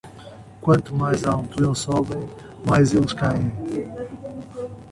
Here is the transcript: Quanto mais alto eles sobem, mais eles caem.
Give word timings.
Quanto 0.61 0.95
mais 0.95 1.23
alto 1.25 1.63
eles 1.63 1.77
sobem, 1.77 2.27
mais 2.65 2.91
eles 2.91 3.13
caem. 3.13 3.51